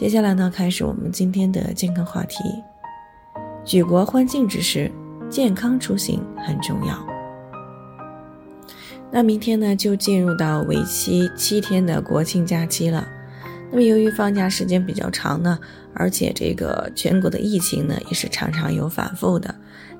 [0.00, 2.42] 接下来呢，开始我们今天的健康话题。
[3.66, 4.90] 举国欢庆之时，
[5.28, 7.06] 健康出行很重要。
[9.10, 13.06] 那明天呢，就进入到为期七天的国庆假期了。
[13.70, 15.58] 那么由于放假时间比较长呢，
[15.92, 19.54] 而且这个全国的疫情呢也是常常有反复的，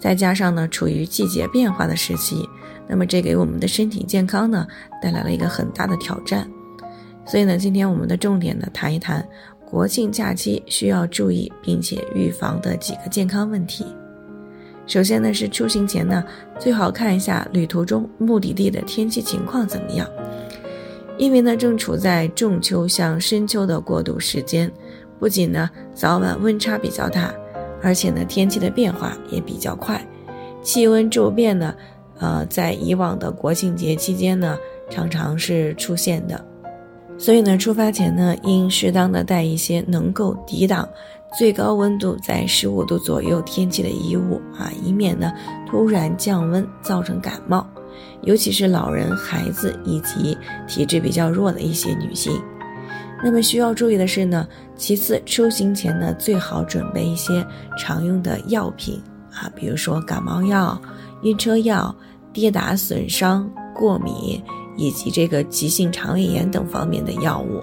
[0.00, 2.48] 再加上呢处于季节变化的时期，
[2.88, 4.66] 那么这给我们的身体健康呢
[5.00, 6.50] 带来了一个很大的挑战。
[7.26, 9.24] 所以呢，今天我们的重点呢谈一谈。
[9.74, 13.84] 国庆假期需要注意并且预防的几个健康问题。
[14.86, 16.22] 首先呢，是出行前呢，
[16.60, 20.08] 最好看一下旅途中目的地的天气情况怎么样。
[21.18, 24.70] 因为呢，正处在仲秋向深秋的过渡时间，
[25.18, 27.34] 不仅呢早晚温差比较大，
[27.82, 30.00] 而且呢天气的变化也比较快，
[30.62, 31.74] 气温骤变呢，
[32.20, 34.56] 呃，在以往的国庆节期间呢，
[34.88, 36.53] 常常是出现的。
[37.16, 40.86] 所以呢，出发前呢，应适当的带一些能够抵挡
[41.38, 45.32] 最高温度在十五度左右天气的衣物啊，以免呢
[45.66, 47.66] 突然降温造成感冒，
[48.22, 52.38] 尤其是老人、孩子以及体质比较弱的一些女性。
[53.22, 57.46] 那么需要注意的是呢，其次出行前呢，最好准备一些
[57.78, 59.00] 常用的药品
[59.32, 60.78] 啊，比如说感冒药、
[61.22, 61.94] 晕车药、
[62.32, 64.42] 跌打损伤、过敏。
[64.76, 67.62] 以及这个急性肠胃炎等方面的药物。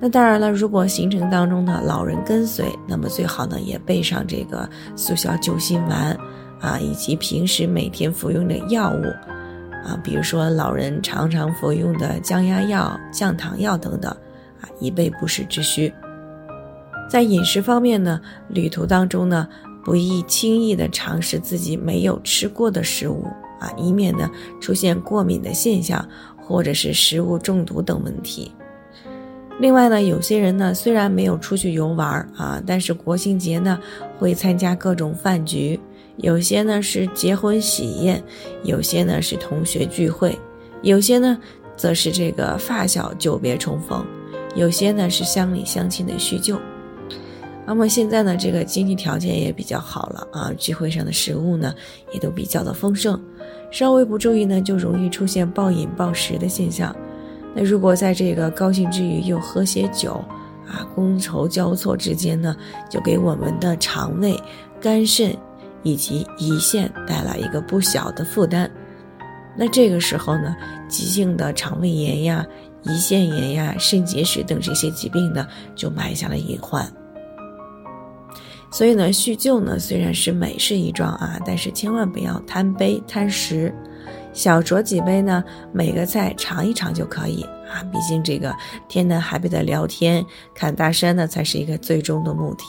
[0.00, 6.16] 那当然了，如果行程当中的老人跟随，那么最好呢也备上这个速效救心丸
[6.58, 9.04] 啊，以及平时每天服用的药物
[9.86, 14.10] 啊，比如说老人常常服用的降压药、降糖药等等
[14.62, 15.92] 啊，以备不时之需。
[17.10, 18.18] 在饮食方面呢，
[18.48, 19.46] 旅途当中呢，
[19.84, 23.26] 不宜轻易的尝试自己没有吃过的食物。
[23.60, 24.28] 啊，以免呢
[24.60, 26.04] 出现过敏的现象，
[26.42, 28.50] 或者是食物中毒等问题。
[29.60, 33.78] 另外呢，有些人呢虽然没有出去游玩啊，但是国庆节呢
[34.18, 35.78] 会参加各种饭局，
[36.16, 38.22] 有些呢是结婚喜宴，
[38.64, 40.38] 有些呢是同学聚会，
[40.80, 41.38] 有些呢
[41.76, 44.02] 则是这个发小久别重逢，
[44.54, 46.58] 有些呢是乡里乡亲的叙旧。
[47.70, 51.72] 那么现在呢，这个经济条件也比较好了啊，聚会上的食物呢
[52.12, 53.16] 也都比较的丰盛。
[53.70, 56.92] 稍微不注意呢，就容易出现暴饮暴食的现象。
[57.54, 60.14] 那如果在这个高兴之余又喝些酒，
[60.66, 62.56] 啊，觥筹交错之间呢，
[62.88, 64.36] 就给我们的肠胃、
[64.80, 65.32] 肝肾
[65.84, 68.68] 以及胰腺带来一个不小的负担。
[69.56, 70.56] 那这个时候呢，
[70.88, 72.44] 急性的肠胃炎呀、
[72.82, 76.84] 胰腺炎呀、肾结石等这些疾病呢，就埋下了隐患。
[78.70, 83.74] 所以呢，叙旧呢虽然是美事一桩啊，但是千万不要贪杯贪食，
[84.32, 85.42] 小酌几杯呢，
[85.72, 87.82] 每个菜尝一尝就可以啊。
[87.92, 88.54] 毕竟这个
[88.88, 92.64] 天南海北的聊天、看大山呢，才是一个最终的目的。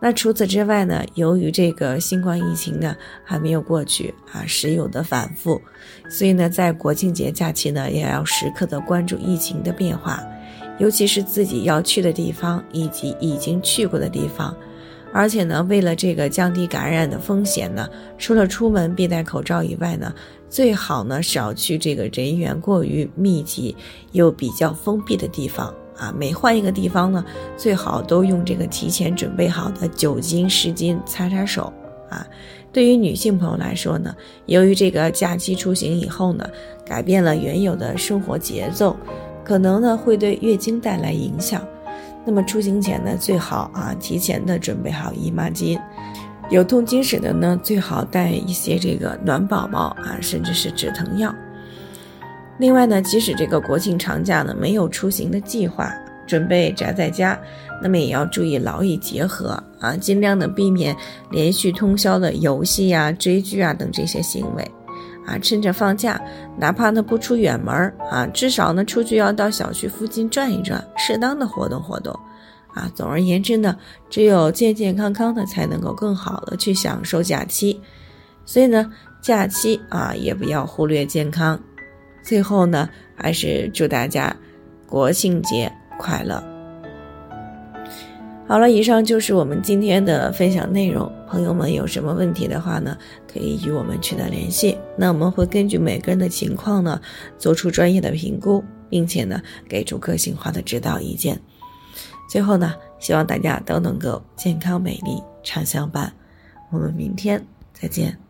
[0.00, 2.94] 那除此之外呢，由于这个新冠疫情呢
[3.24, 5.60] 还没有过去啊，时有的反复，
[6.08, 10.22] 所以呢，在国庆节假期呢，也要时刻的关注疫情的变化。
[10.78, 14.56] 尤其是自己要去的地方以及已经去过的地方，
[15.12, 20.14] 而且呢，为了这个降低感染的风险呢，除了出门必戴口罩以外呢，
[20.48, 23.74] 最好呢少去这个人员过于密集
[24.12, 26.14] 又比较封闭的地方啊。
[26.16, 27.24] 每换一个地方呢，
[27.56, 31.72] 最好都用这个提前准备好的酒精湿巾擦擦手
[32.08, 32.26] 啊。
[32.72, 34.14] 对于女性朋友来说呢，
[34.46, 36.48] 由于这个假期出行以后呢，
[36.86, 38.96] 改变了原有的生活节奏。
[39.44, 41.66] 可能呢会对月经带来影响，
[42.26, 45.80] 那么出行前呢最好啊提前的准备好姨妈巾，
[46.50, 51.34] 有痛经史的呢最好带一些这个暖宝宝啊，甚至是止疼药。
[52.58, 55.92] 另外呢，即使这个国庆长假呢没有出行的计划，
[56.26, 57.38] 准备宅在家，
[57.80, 60.94] 那么也要注意劳逸结合啊，尽量的避免
[61.30, 64.70] 连续通宵的游戏啊、追剧啊等这些行为。
[65.24, 66.20] 啊，趁着放假，
[66.56, 67.72] 哪怕呢不出远门
[68.10, 72.18] 啊，至少呢出去要到小区附近转一转，适当的活动活动。
[72.74, 73.76] 啊，总而言之呢，
[74.08, 77.80] 只有健健康康的，才能够更好的去享受假期。
[78.46, 78.90] 所以呢，
[79.20, 81.60] 假期啊也不要忽略健康。
[82.28, 82.86] 最后呢，
[83.16, 84.36] 还是祝大家
[84.86, 86.44] 国庆节快乐。
[88.46, 91.10] 好了，以上就是我们今天的分享内容。
[91.26, 92.94] 朋友们有什么问题的话呢，
[93.32, 94.76] 可以与我们取得联系。
[94.94, 97.00] 那我们会根据每个人的情况呢，
[97.38, 101.40] 做出专业的评估，并且呢，给出个性化的指导意见。
[102.28, 106.12] 最后呢，希望大家都能够健康美丽常相伴。
[106.70, 107.42] 我们明天
[107.72, 108.27] 再见。